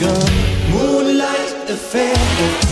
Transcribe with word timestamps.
gun. 0.00 0.32
Moonlight 0.70 1.70
affair. 1.70 2.67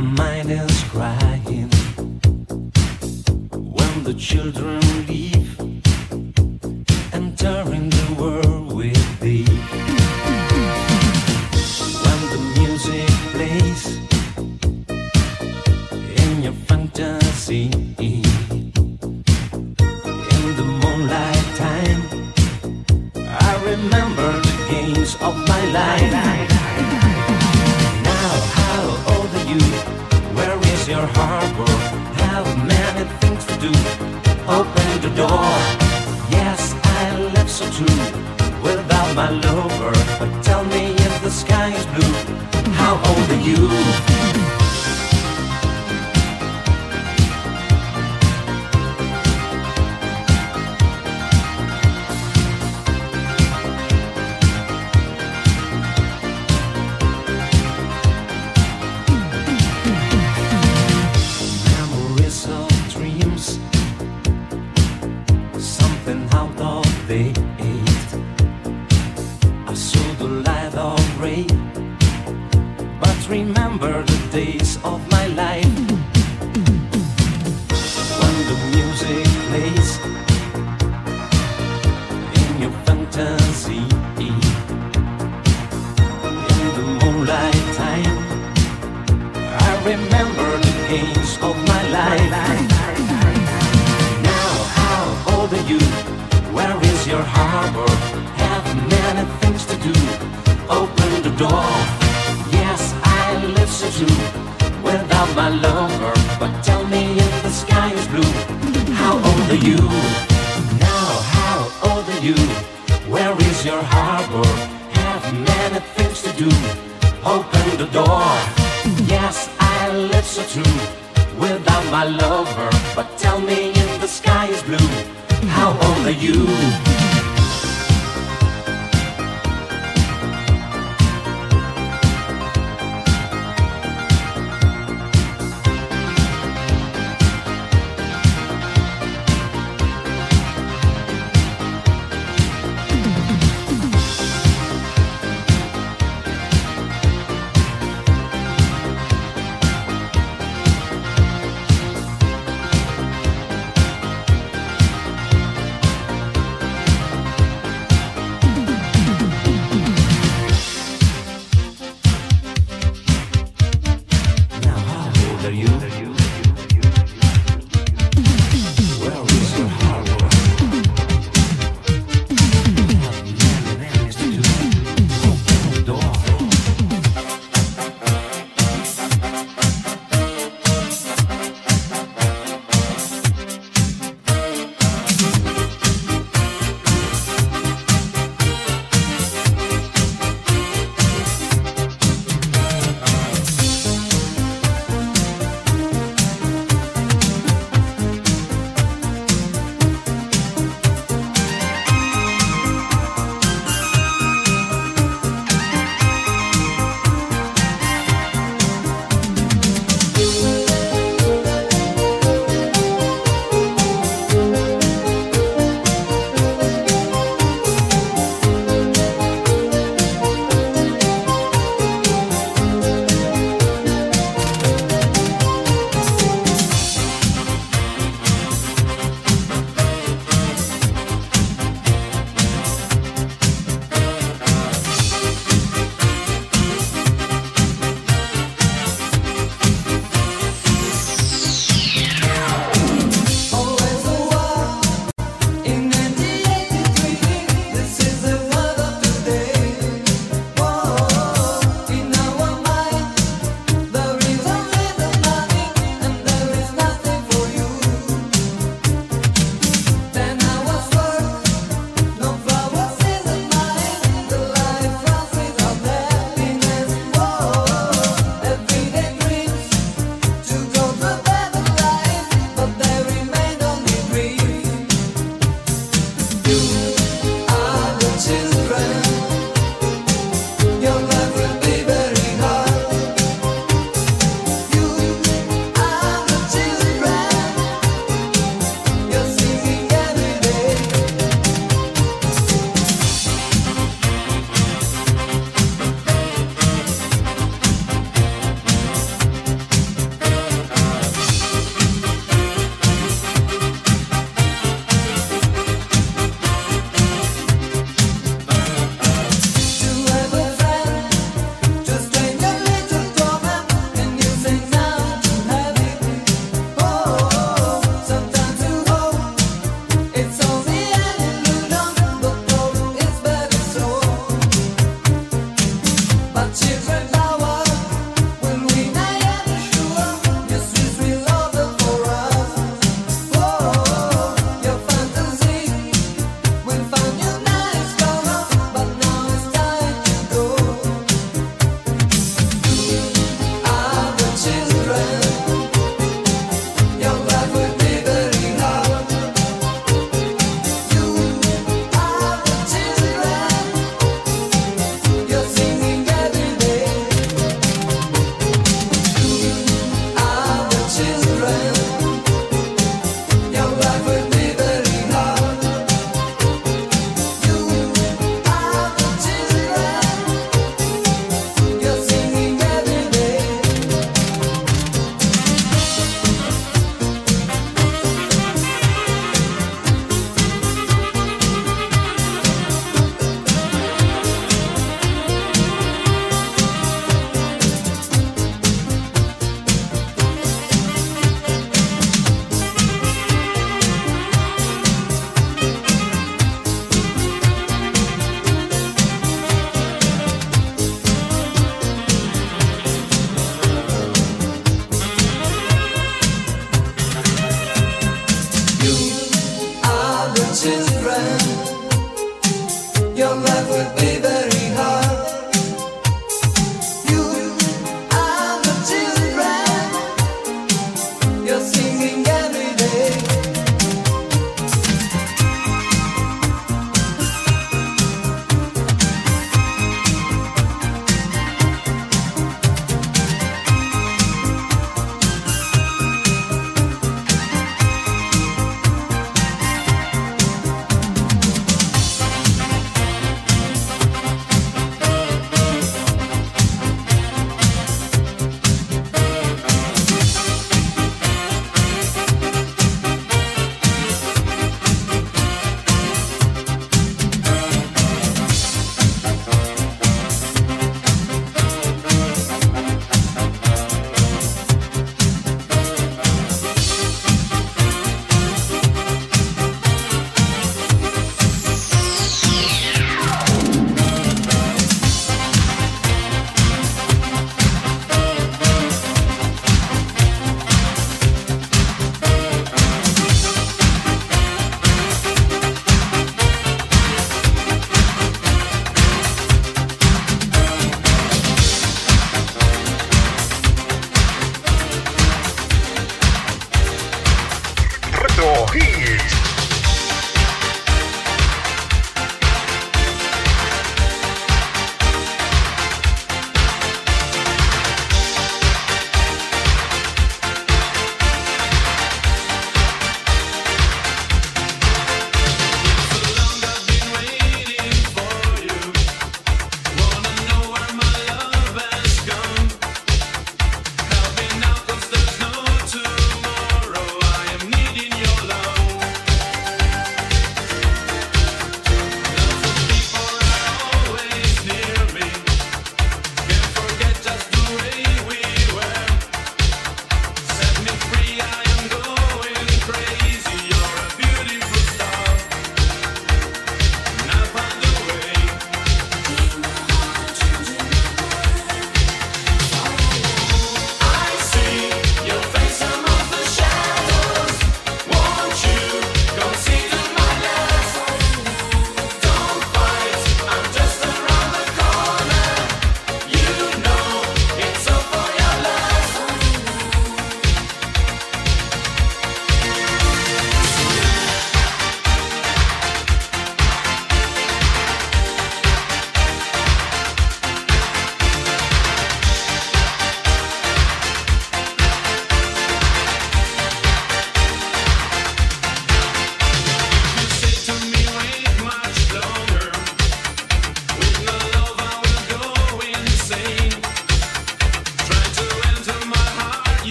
My 0.00 0.06
mind 0.06 0.50
is 0.50 0.82
crying. 0.84 1.68
When 3.52 4.02
the 4.02 4.14
children 4.14 4.89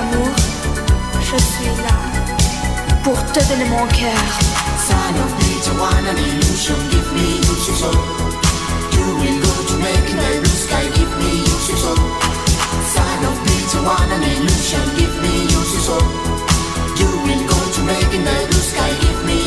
amour, 0.00 0.34
je 1.20 1.36
suis 1.50 1.72
là 1.86 1.96
pour 3.02 3.18
te 3.32 3.40
donner 3.48 3.68
mon 3.70 3.86
cœur. 3.88 4.22
Sign 4.86 5.16
of 5.24 5.30
Peter, 5.38 5.74
wine 5.80 6.06
and 6.10 6.18
illusion, 6.18 6.78
give 6.90 7.10
me. 7.12 7.28
Doing 8.92 9.38
good 9.40 9.64
to 9.68 9.76
make 9.78 10.08
blue 10.42 10.58
sky, 10.64 10.84
give 10.94 11.14
me. 11.20 11.32
Sign 12.94 13.22
of 13.30 13.36
illusion, 14.32 14.86
give 14.98 15.16
me. 15.22 15.34
Doing 16.96 17.42
good 17.50 17.68
to 17.74 17.80
make 17.82 18.14
my 18.28 18.40
blue 18.48 18.64
sky, 18.70 18.92
give 19.00 19.20
me. 19.26 19.40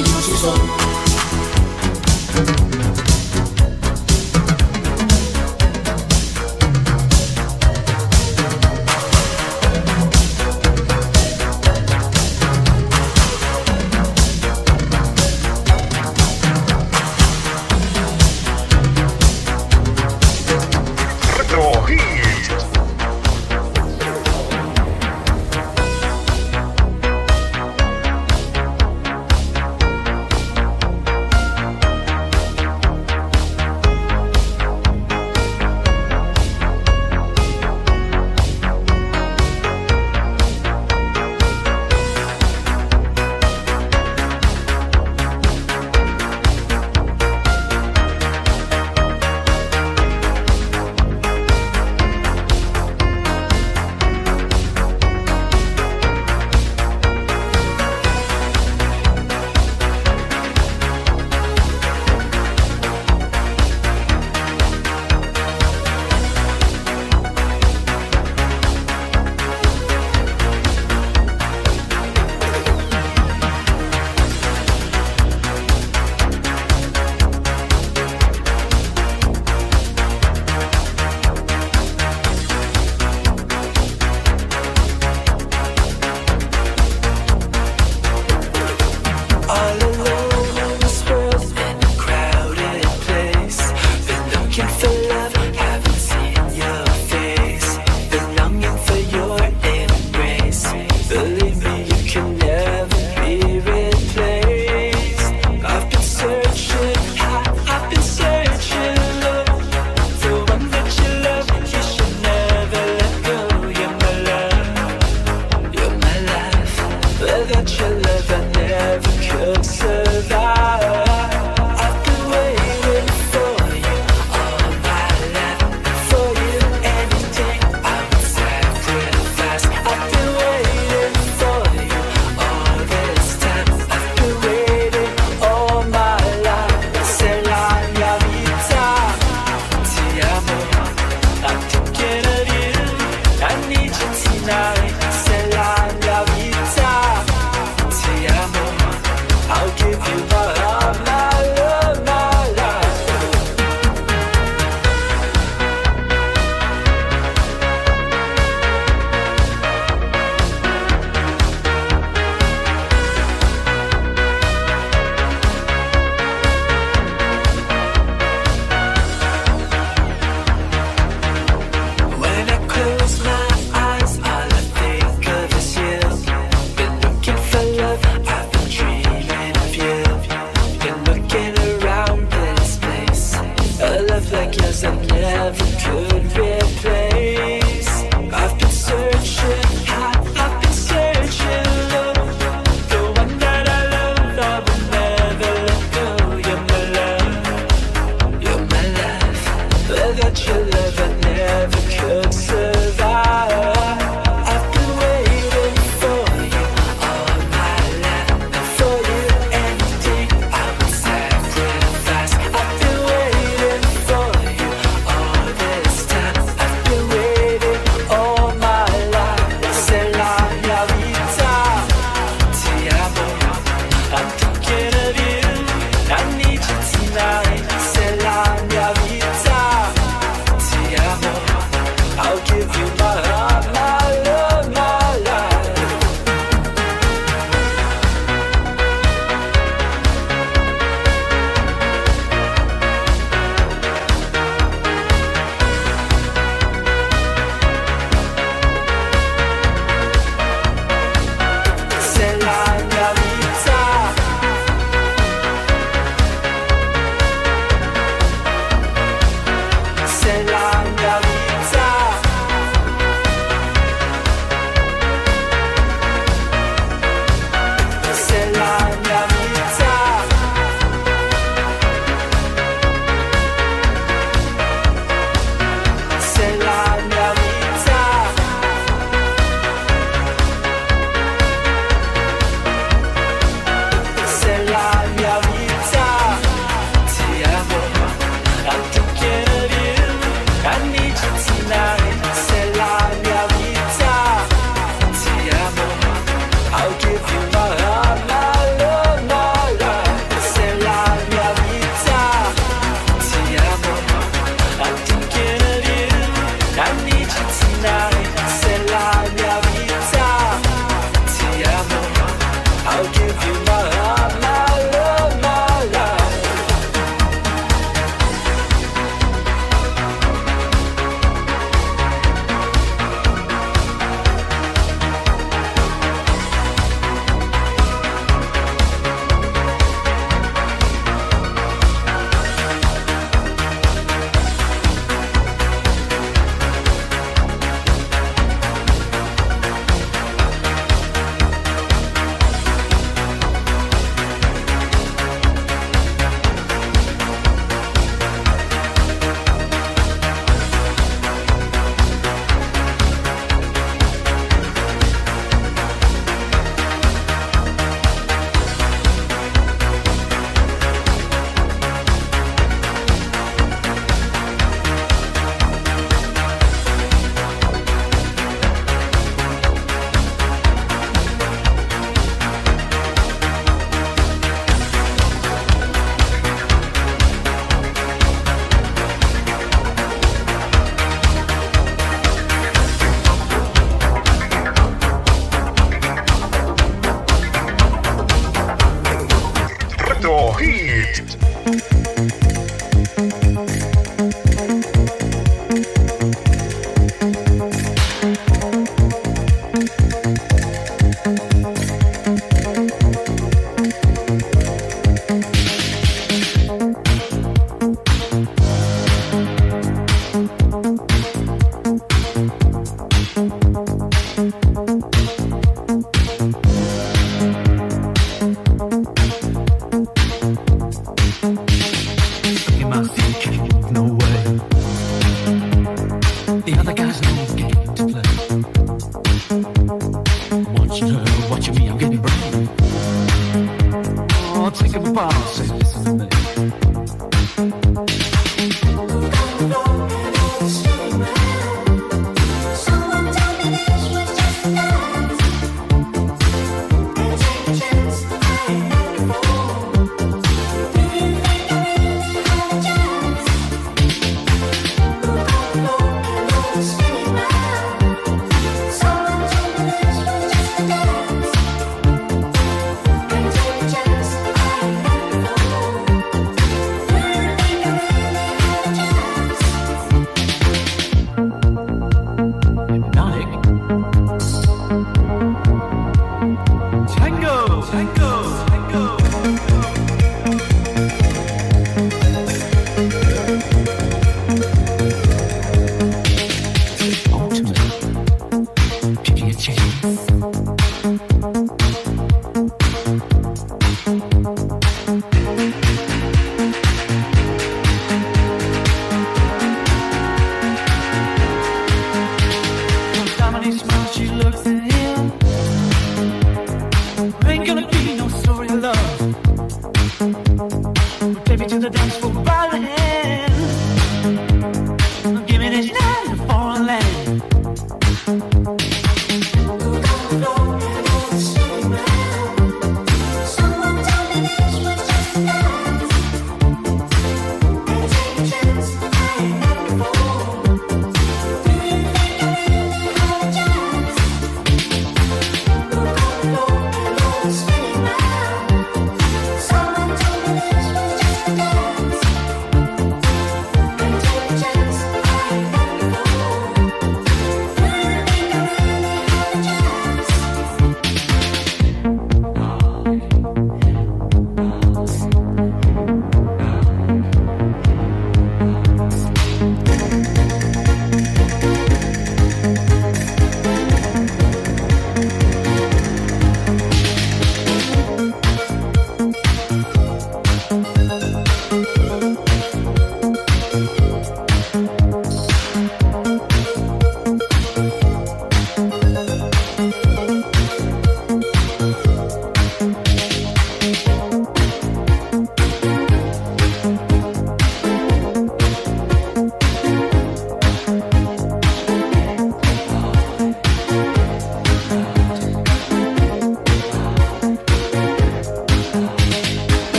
that 200.14 200.48
you 200.48 200.54
love. 200.54 200.99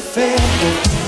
affair 0.00 0.99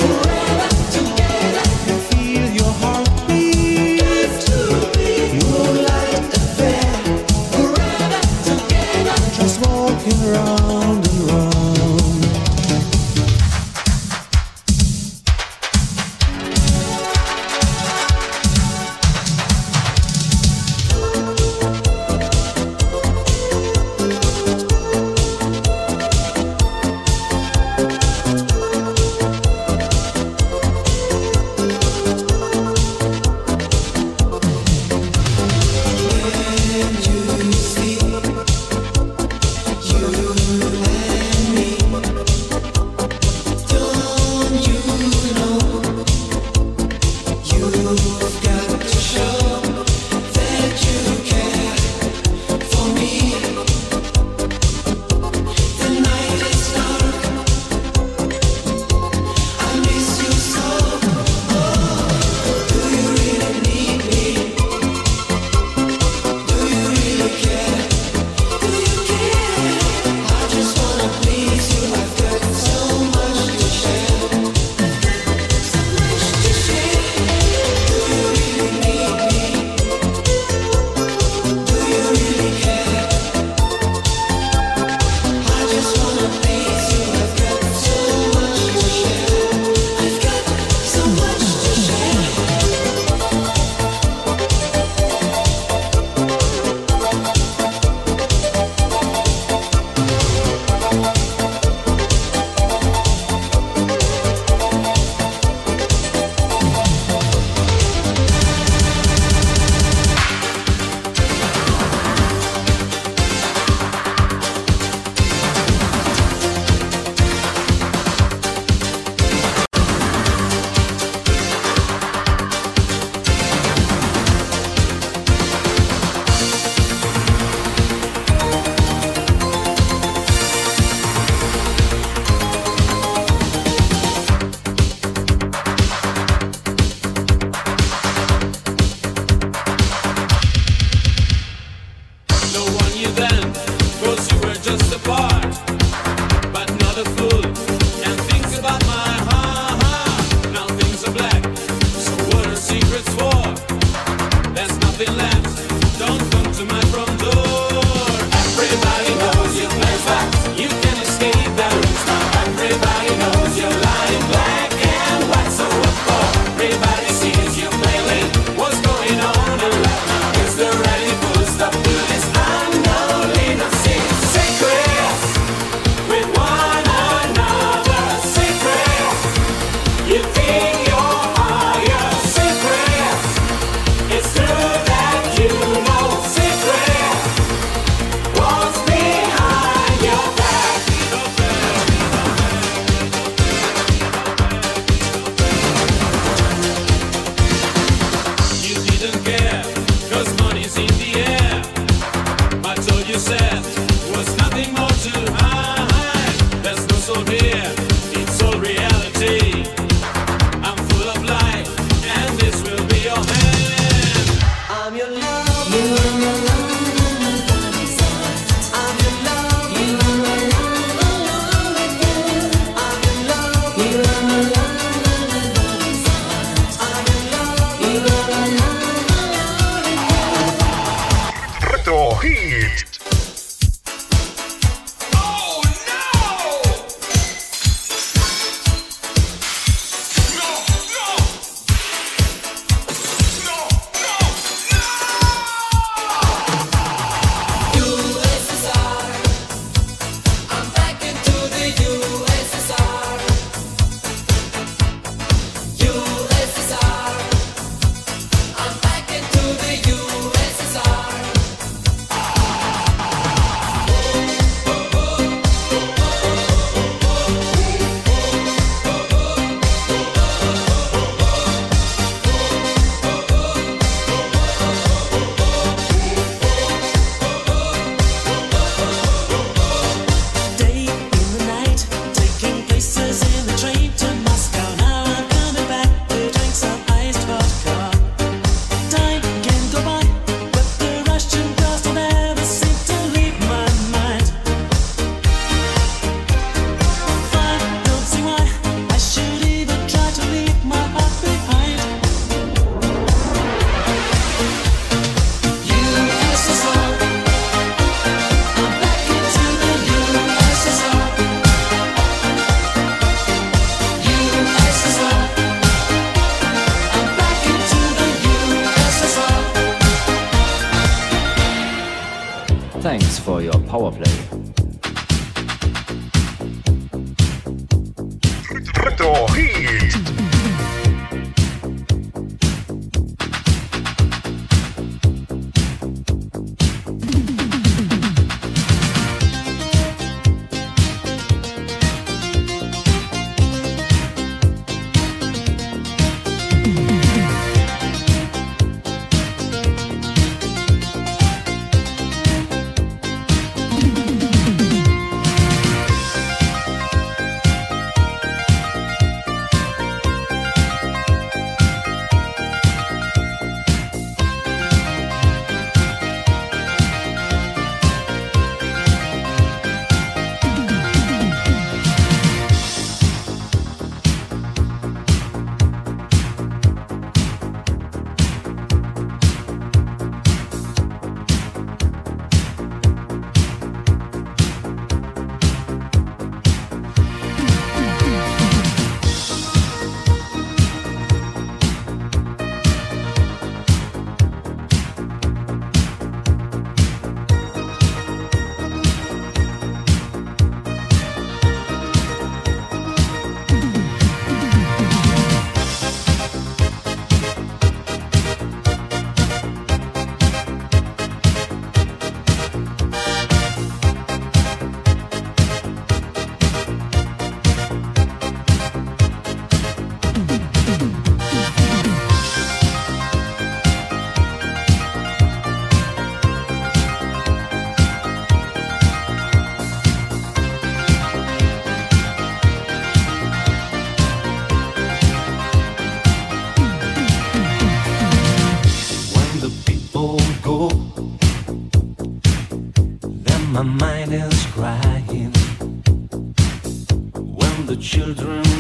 children 448.05 448.52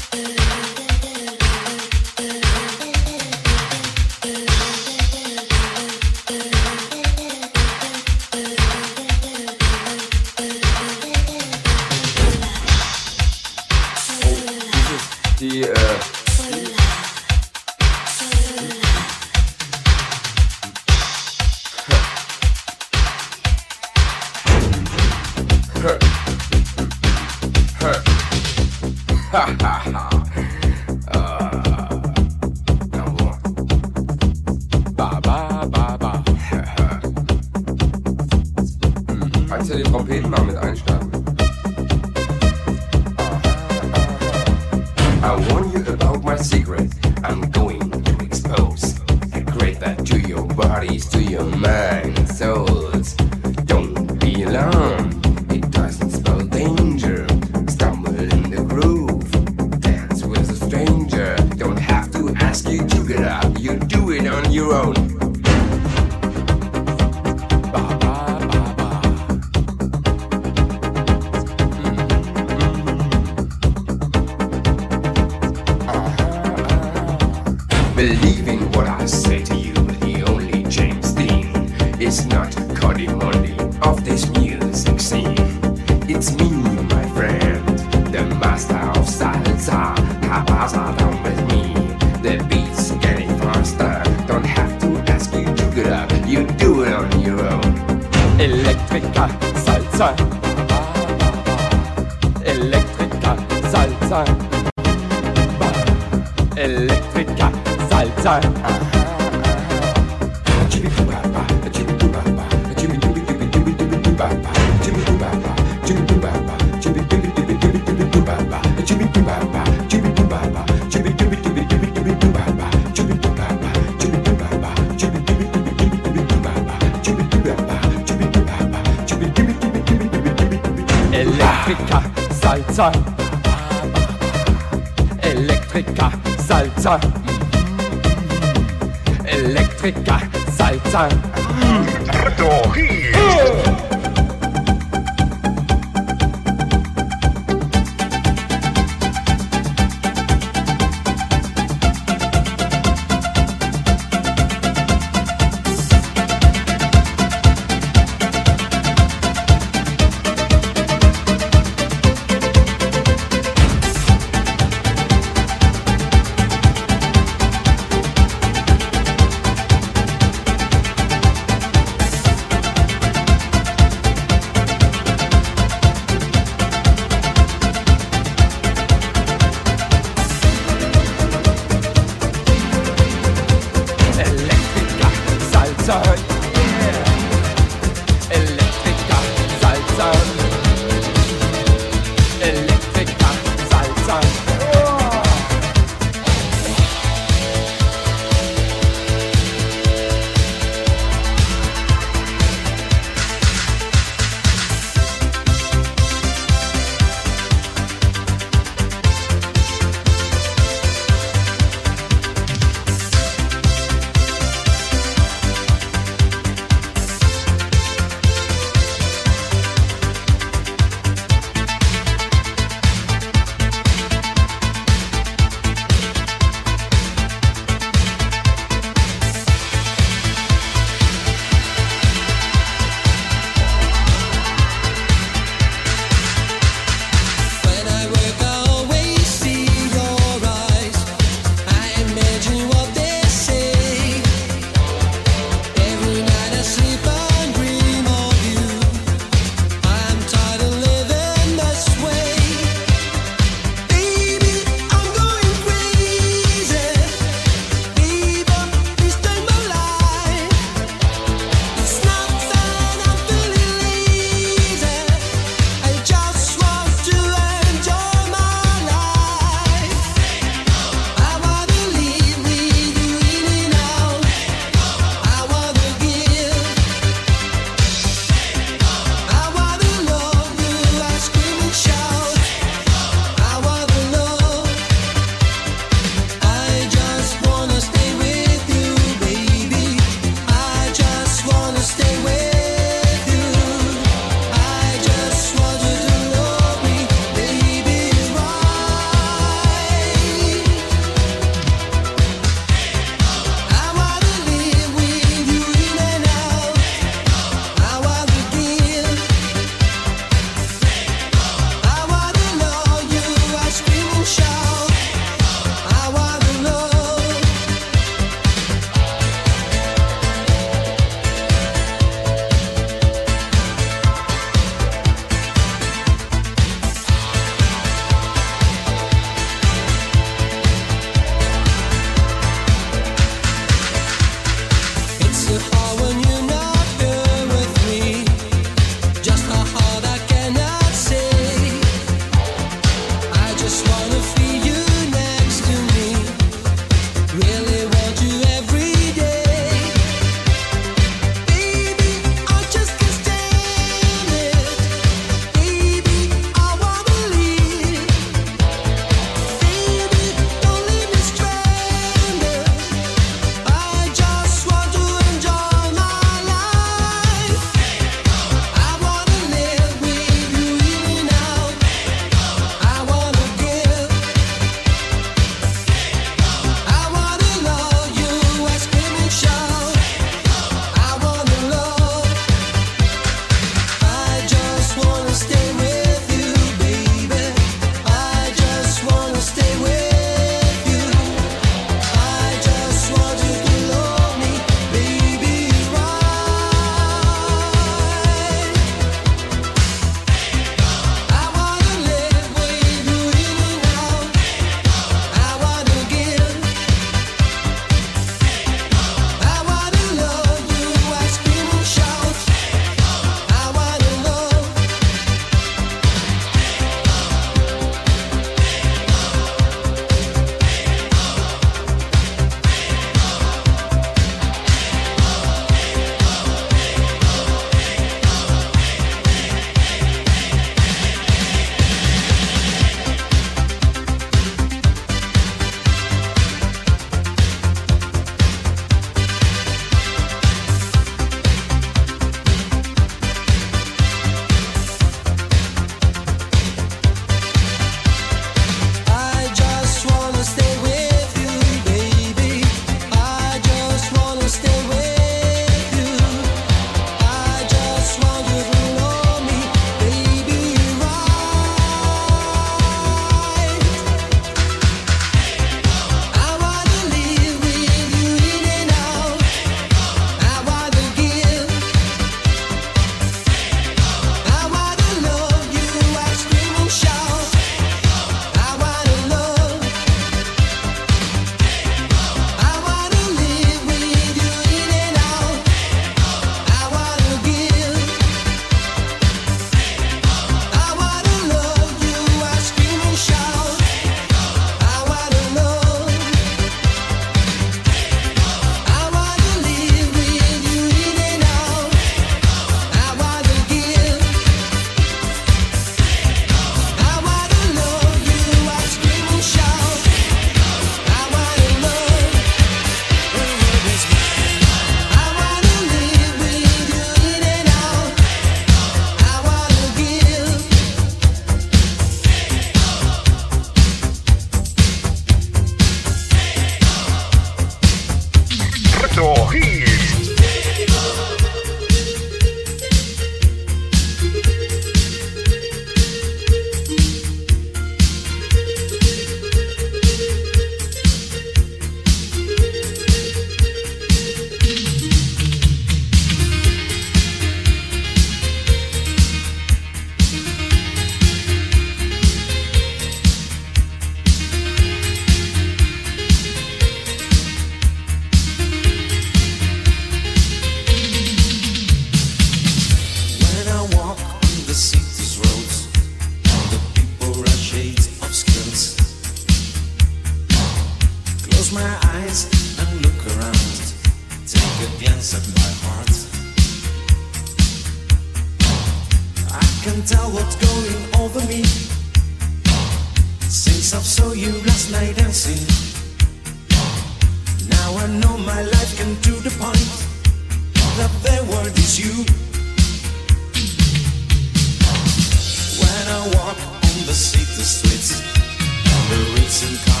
the 599.61 600.00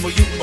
for 0.00 0.08
you. 0.08 0.39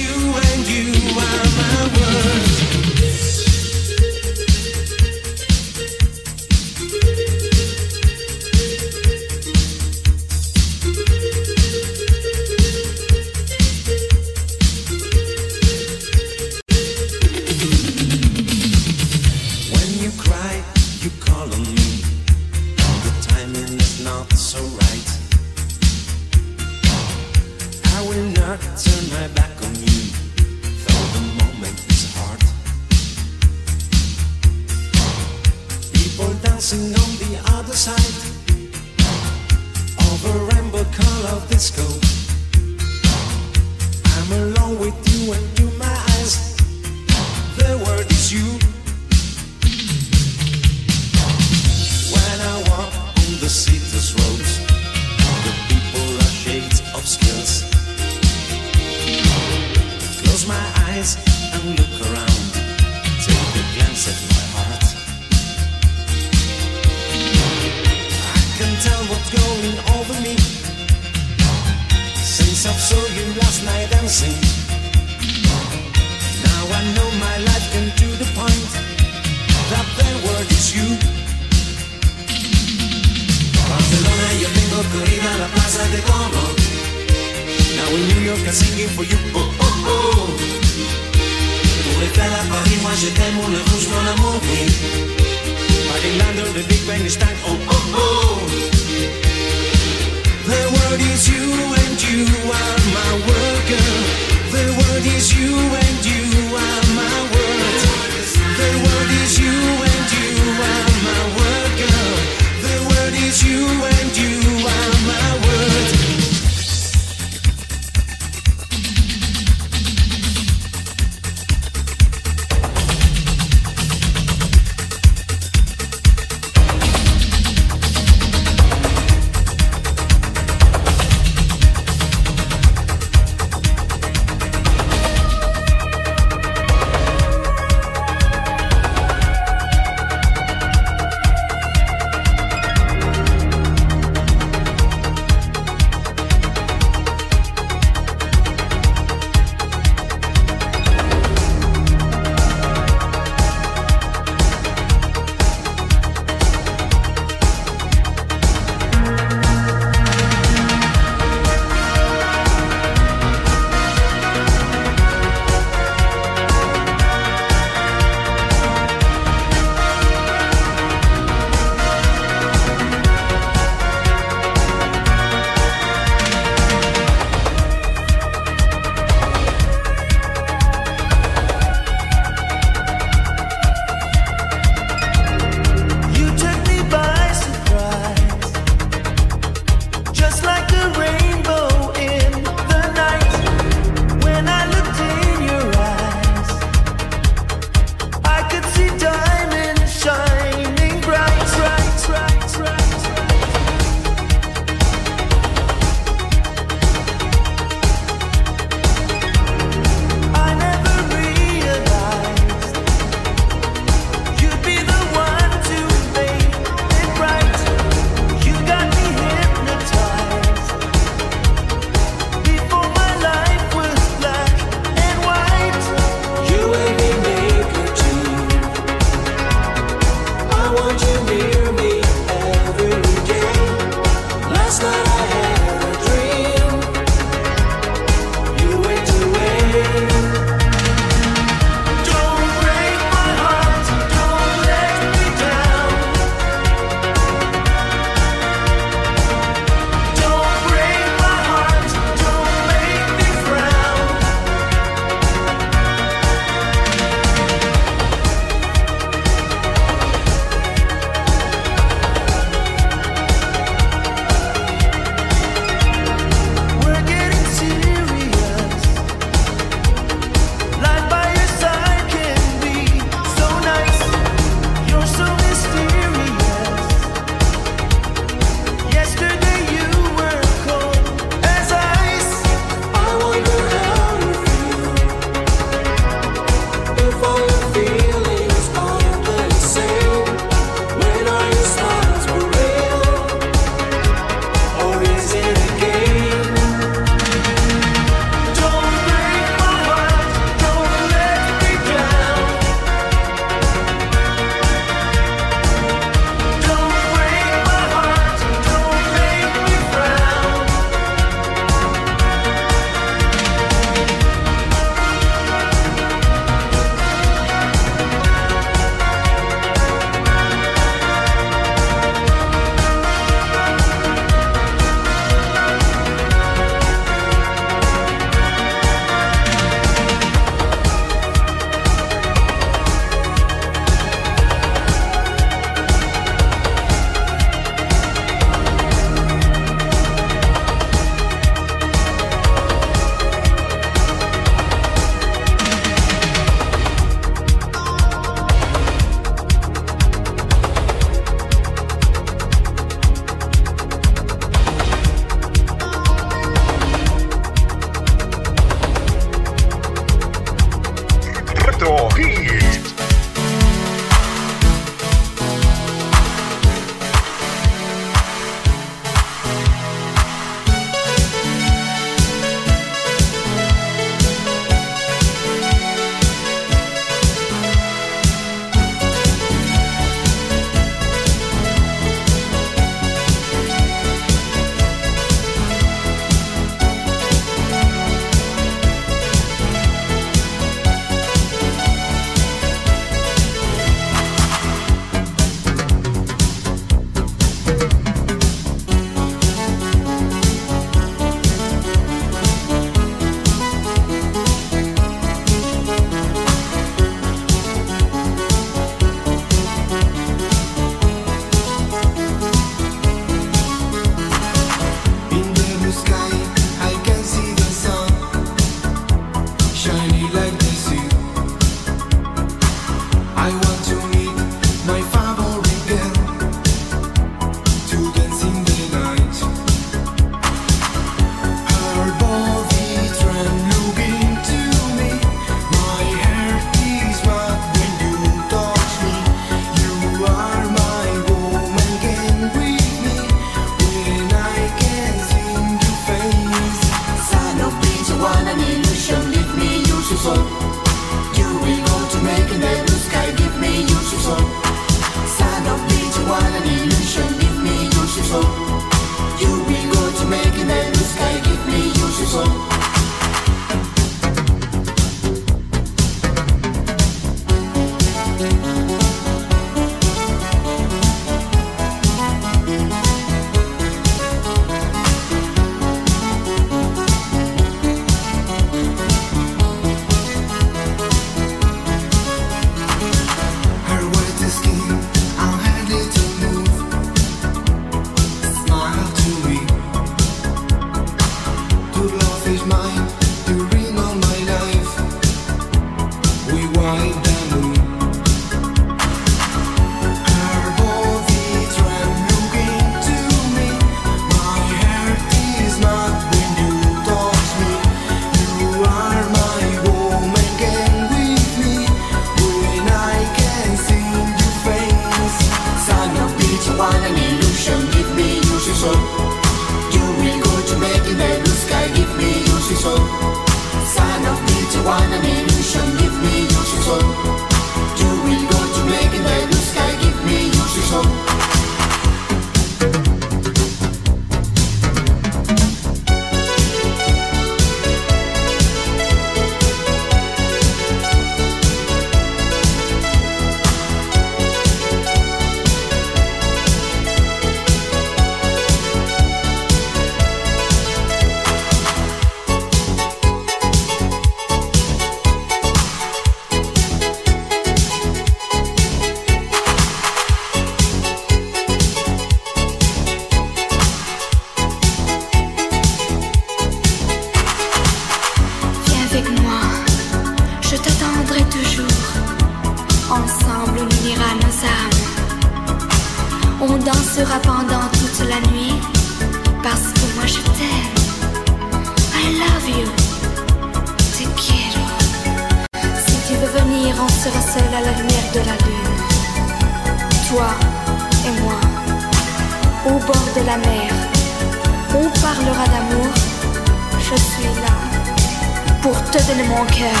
pour 598.82 598.96
te 599.10 599.18
donner 599.26 599.48
mon 599.48 599.64
cœur. 599.66 600.00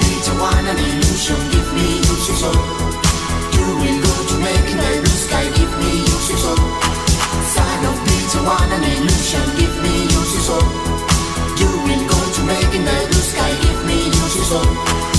Peter, 0.00 0.32
illusion, 0.78 1.36
give 1.50 1.72
me. 1.74 2.00
Oh. 2.42 2.52
You 3.52 3.66
will 3.80 4.00
go 4.02 4.14
to 4.28 4.36
make 4.38 4.70
the 4.70 4.90
blue 5.02 5.18
give 5.54 5.72
me 5.78 6.04
of 7.86 7.96
Peter, 8.04 8.40
oh. 8.42 8.58
illusion, 8.82 9.46
give 9.58 9.76
me. 9.82 10.08
Oh. 10.48 10.62
You 11.58 11.70
will 11.86 12.04
go 12.08 12.20
to 12.34 12.42
make 12.44 12.70
the 12.70 13.22
sky, 13.22 13.52
give 13.62 13.84
me 13.86 14.06
illusion. 14.06 15.15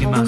In 0.00 0.10
my 0.10 0.24